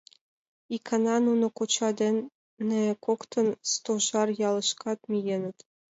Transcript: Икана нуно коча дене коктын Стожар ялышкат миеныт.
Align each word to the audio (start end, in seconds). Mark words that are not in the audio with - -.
Икана 0.75 1.15
нуно 1.27 1.45
коча 1.57 1.89
дене 2.01 2.83
коктын 3.05 3.47
Стожар 3.71 4.27
ялышкат 4.49 4.99
миеныт. 5.11 5.57